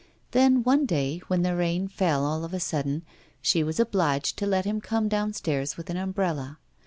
Then, 0.31 0.63
one 0.63 0.87
day 0.87 1.21
when 1.27 1.43
the 1.43 1.55
rain 1.55 1.87
fell 1.87 2.25
all 2.25 2.43
of 2.43 2.55
a 2.55 2.59
sudden, 2.59 3.03
she 3.39 3.63
was 3.63 3.79
obliged 3.79 4.35
to 4.37 4.47
let 4.47 4.65
him 4.65 4.81
come 4.81 5.07
downstairs 5.07 5.77
with 5.77 5.91
an 5.91 5.97
umbrella. 5.97 6.57